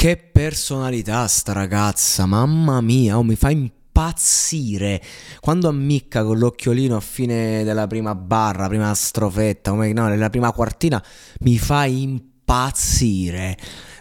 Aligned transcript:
Che 0.00 0.16
personalità 0.16 1.26
sta 1.26 1.52
ragazza, 1.52 2.24
mamma 2.24 2.80
mia, 2.80 3.18
oh, 3.18 3.22
mi 3.22 3.36
fa 3.36 3.50
impazzire. 3.50 4.98
Quando 5.40 5.68
ammicca 5.68 6.24
con 6.24 6.38
l'occhiolino 6.38 6.96
a 6.96 7.00
fine 7.00 7.64
della 7.64 7.86
prima 7.86 8.14
barra, 8.14 8.66
prima 8.66 8.94
strofetta, 8.94 9.72
come 9.72 9.92
no, 9.92 10.08
nella 10.08 10.30
prima 10.30 10.52
quartina, 10.52 11.04
mi 11.40 11.58
fa 11.58 11.84
impazzire 11.84 13.58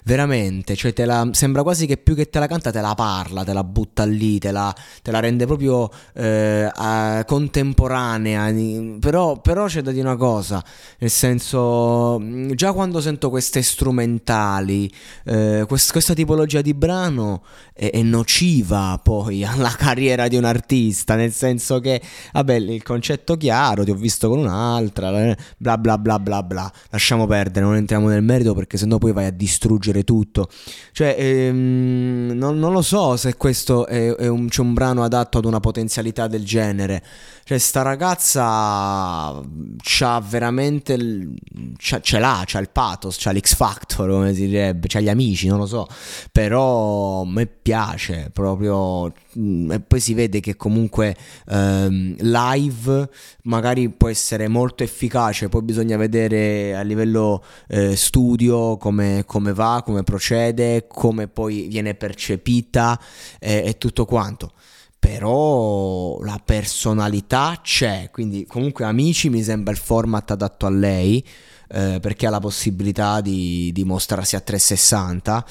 veramente, 0.10 0.76
cioè 0.76 0.92
te 0.92 1.06
la, 1.06 1.30
sembra 1.34 1.62
quasi 1.62 1.86
che 1.86 1.98
più 1.98 2.16
che 2.16 2.32
te 2.32 2.40
la 2.40 2.48
canta 2.48 2.72
te 2.72 2.82
la 2.82 2.96
parla, 2.96 3.44
te 3.44 3.54
la 3.54 3.64
butta 3.64 4.06
lì, 4.06 4.40
te 4.40 4.52
la, 4.52 4.76
te 5.04 5.12
la 5.12 5.20
rende 5.20 5.46
proprio 5.46 5.88
eh, 6.16 6.68
a, 6.74 7.24
contemporanea, 7.28 8.52
però, 9.00 9.40
però, 9.40 9.68
c'è 9.68 9.84
da 9.84 9.92
dire 9.92 10.08
una 10.08 10.18
cosa, 10.18 10.64
nel 10.98 11.12
senso, 11.12 12.20
già 12.56 12.74
quando 12.74 13.02
sento 13.02 13.30
queste 13.30 13.62
strumentali, 13.62 14.92
eh, 15.26 15.66
quest, 15.68 15.92
questa 15.92 16.16
tipologia 16.16 16.62
di 16.62 16.74
brano 16.74 17.44
è, 17.72 17.92
è, 17.92 18.02
nociva 18.02 19.00
poi 19.04 19.46
alla 19.46 19.76
carriera 19.78 20.28
di 20.28 20.38
un 20.38 20.46
artista, 20.46 21.14
nel 21.14 21.32
senso 21.32 21.80
che, 21.80 22.02
vabbè, 22.34 22.56
il 22.56 22.82
concetto 22.82 23.38
chiaro, 23.38 23.84
ti 23.84 23.92
ho 23.92 23.96
visto 23.96 24.28
con 24.28 24.40
un'altra, 24.40 25.36
bla 25.56 25.78
bla 25.78 26.00
bla 26.00 26.18
bla 26.18 26.42
bla, 26.42 26.72
lasciamo 26.90 27.28
perdere, 27.28 27.64
non 27.64 27.76
entriamo 27.76 28.08
nel 28.08 28.24
merito 28.24 28.56
perché 28.56 28.76
sennò 28.76 28.98
poi 28.98 29.12
vai 29.12 29.26
a 29.26 29.32
distruggere 29.32 29.98
leggere 30.00 30.04
tutto. 30.04 30.50
Cioè, 30.92 31.16
ehm, 31.18 32.32
non, 32.34 32.58
non, 32.60 32.74
lo 32.74 32.82
so 32.82 33.18
se 33.18 33.36
questo 33.36 33.86
è, 33.86 34.14
è 34.16 34.28
un, 34.28 34.48
c'è 34.48 34.62
un 34.62 34.74
brano 34.74 35.04
adatto 35.04 35.38
ad 35.38 35.46
una 35.46 35.60
potenzialità 35.60 36.28
del 36.28 36.44
genere. 36.46 37.04
Cioè, 37.44 37.58
sta 37.58 37.82
ragazza 37.82 39.42
c'ha 39.78 40.20
veramente. 40.28 40.94
Il, 40.94 41.34
c'ha, 41.78 42.00
ce 42.02 42.20
l'ha, 42.20 42.44
c'ha 42.46 42.60
il 42.60 42.70
pathos, 42.70 43.18
c'ha 43.20 43.32
l'X 43.32 43.56
Factor, 43.56 44.10
come 44.10 44.34
si 44.34 44.48
direbbe, 44.48 44.88
c'ha 44.88 45.00
gli 45.00 45.10
amici, 45.10 45.48
non 45.48 45.60
lo 45.60 45.66
so. 45.66 45.88
Però 46.32 47.22
a 47.22 47.26
me 47.26 47.48
piace 47.48 48.30
proprio. 48.32 49.08
E 49.08 49.80
poi 49.80 50.00
si 50.00 50.14
vede 50.14 50.40
che 50.40 50.56
comunque 50.56 51.16
ehm, 51.48 52.16
live 52.20 53.10
magari 53.44 53.90
può 53.90 54.10
essere 54.10 54.48
molto 54.48 54.84
efficace, 54.84 55.50
poi 55.50 55.62
bisogna 55.62 55.98
vedere 55.98 56.76
a 56.76 56.82
livello 56.82 57.44
eh, 57.68 57.96
studio 57.96 58.78
come, 58.78 59.24
come 59.26 59.54
va, 59.54 59.79
come 59.82 60.04
procede, 60.04 60.86
come 60.88 61.28
poi 61.28 61.68
viene 61.68 61.96
percepita 61.96 63.00
eh, 63.40 63.64
e 63.66 63.78
tutto 63.78 64.06
quanto 64.06 64.54
però 65.00 66.20
la 66.22 66.42
personalità 66.44 67.62
c'è, 67.64 68.10
quindi 68.12 68.46
comunque 68.46 68.84
Amici 68.84 69.30
mi 69.30 69.42
sembra 69.42 69.72
il 69.72 69.80
format 69.80 70.30
adatto 70.32 70.66
a 70.66 70.70
lei, 70.70 71.26
eh, 71.70 72.00
perché 72.02 72.28
ha 72.28 72.30
la 72.30 72.40
possibilità 72.40 73.22
di, 73.22 73.72
di 73.74 73.84
mostrarsi 73.86 74.36
a 74.36 74.42
360. 74.42 75.46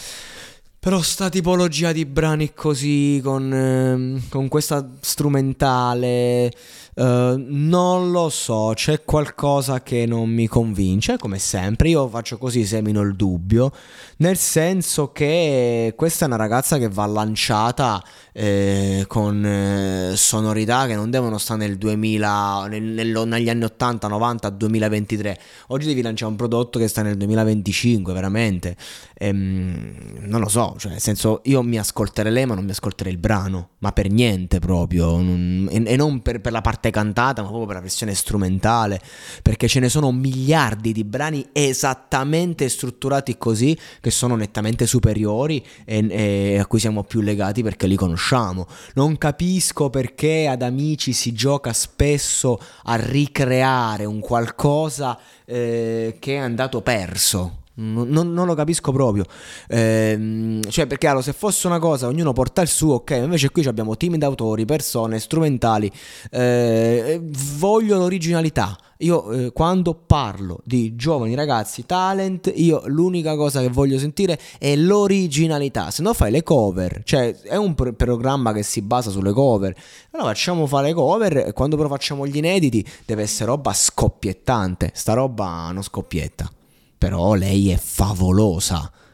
Però 0.80 1.02
sta 1.02 1.28
tipologia 1.28 1.92
di 1.92 2.04
brani 2.04 2.52
così, 2.54 3.20
con, 3.22 3.52
eh, 3.52 4.28
con 4.28 4.48
questa 4.48 4.88
strumentale, 5.00 6.52
eh, 6.98 7.34
non 7.36 8.10
lo 8.10 8.28
so, 8.28 8.72
c'è 8.74 9.04
qualcosa 9.04 9.82
che 9.82 10.04
non 10.04 10.28
mi 10.28 10.48
convince, 10.48 11.16
come 11.16 11.38
sempre, 11.38 11.90
io 11.90 12.08
faccio 12.08 12.38
così, 12.38 12.64
semino 12.64 13.00
il 13.02 13.14
dubbio, 13.14 13.70
nel 14.16 14.36
senso 14.36 15.12
che 15.12 15.94
questa 15.96 16.24
è 16.24 16.26
una 16.28 16.36
ragazza 16.36 16.76
che 16.76 16.88
va 16.88 17.06
lanciata 17.06 18.02
eh, 18.32 19.04
con 19.06 19.44
eh, 19.44 20.12
sonorità 20.16 20.86
che 20.86 20.96
non 20.96 21.10
devono 21.10 21.38
stare 21.38 21.60
nel 21.66 21.78
2000, 21.78 22.66
nel, 22.68 22.82
nel, 22.82 23.22
negli 23.26 23.48
anni 23.48 23.64
80, 23.64 24.08
90, 24.08 24.50
2023. 24.50 25.38
Oggi 25.68 25.86
devi 25.86 26.02
lanciare 26.02 26.32
un 26.32 26.36
prodotto 26.36 26.80
che 26.80 26.88
sta 26.88 27.02
nel 27.02 27.16
2025, 27.16 28.12
veramente. 28.12 28.76
Ehm, 29.14 30.18
non 30.20 30.40
lo 30.40 30.48
so, 30.48 30.74
cioè, 30.78 30.92
nel 30.92 31.00
senso, 31.00 31.40
io 31.44 31.62
mi 31.62 31.78
ascolterei 31.78 32.32
lei, 32.32 32.46
ma 32.46 32.54
non 32.54 32.64
mi 32.64 32.70
ascolterei 32.70 33.12
il 33.12 33.18
brano, 33.18 33.70
ma 33.78 33.92
per 33.92 34.10
niente 34.10 34.58
proprio, 34.58 35.16
non, 35.16 35.68
e, 35.70 35.82
e, 35.84 35.96
non 35.96 36.22
per, 36.22 36.40
per 36.40 36.52
la 36.52 36.60
parte 36.60 36.87
parte 36.88 36.90
cantata, 36.90 37.42
ma 37.42 37.48
proprio 37.48 37.66
per 37.66 37.76
la 37.76 37.82
versione 37.82 38.14
strumentale, 38.14 39.00
perché 39.42 39.68
ce 39.68 39.80
ne 39.80 39.88
sono 39.88 40.10
miliardi 40.12 40.92
di 40.92 41.04
brani 41.04 41.46
esattamente 41.52 42.68
strutturati 42.68 43.36
così, 43.38 43.78
che 44.00 44.10
sono 44.10 44.36
nettamente 44.36 44.86
superiori 44.86 45.64
e, 45.84 46.06
e 46.08 46.58
a 46.58 46.66
cui 46.66 46.78
siamo 46.78 47.04
più 47.04 47.20
legati 47.20 47.62
perché 47.62 47.86
li 47.86 47.96
conosciamo. 47.96 48.66
Non 48.94 49.18
capisco 49.18 49.90
perché 49.90 50.48
ad 50.48 50.62
amici 50.62 51.12
si 51.12 51.32
gioca 51.32 51.72
spesso 51.72 52.60
a 52.84 52.96
ricreare 52.96 54.04
un 54.04 54.20
qualcosa 54.20 55.18
eh, 55.44 56.16
che 56.18 56.34
è 56.34 56.38
andato 56.38 56.80
perso. 56.82 57.66
Non, 57.80 58.32
non, 58.32 58.46
lo 58.46 58.54
capisco 58.54 58.90
proprio. 58.90 59.24
Eh, 59.68 60.60
cioè, 60.68 60.86
perché 60.86 61.06
allora, 61.06 61.22
se 61.22 61.32
fosse 61.32 61.68
una 61.68 61.78
cosa, 61.78 62.08
ognuno 62.08 62.32
porta 62.32 62.60
il 62.60 62.68
suo, 62.68 62.94
ok. 62.94 63.10
Invece 63.22 63.50
qui 63.50 63.64
abbiamo 63.66 63.96
team 63.96 64.16
d'autori, 64.16 64.64
persone, 64.64 65.20
strumentali. 65.20 65.90
Eh, 66.30 67.20
voglio 67.56 67.96
l'originalità. 67.98 68.76
Io 69.02 69.30
eh, 69.30 69.52
quando 69.52 69.94
parlo 69.94 70.58
di 70.64 70.96
giovani 70.96 71.36
ragazzi 71.36 71.86
talent, 71.86 72.50
io 72.52 72.82
l'unica 72.86 73.36
cosa 73.36 73.60
che 73.60 73.68
voglio 73.68 73.96
sentire 73.96 74.40
è 74.58 74.74
l'originalità. 74.74 75.92
Se 75.92 76.02
no 76.02 76.14
fai 76.14 76.32
le 76.32 76.42
cover, 76.42 77.02
cioè 77.04 77.32
è 77.42 77.54
un 77.54 77.76
pro- 77.76 77.92
programma 77.92 78.52
che 78.52 78.64
si 78.64 78.82
basa 78.82 79.10
sulle 79.10 79.32
cover. 79.32 79.72
Allora 80.10 80.30
facciamo 80.30 80.66
fare 80.66 80.88
le 80.88 80.94
cover 80.94 81.52
quando 81.52 81.76
però 81.76 81.88
facciamo 81.88 82.26
gli 82.26 82.38
inediti 82.38 82.84
deve 83.04 83.22
essere 83.22 83.50
roba 83.50 83.72
scoppiettante. 83.72 84.90
Sta 84.94 85.12
roba 85.12 85.70
non 85.70 85.84
scoppietta 85.84 86.50
però 86.98 87.34
lei 87.34 87.70
è 87.70 87.78
favolosa. 87.78 88.90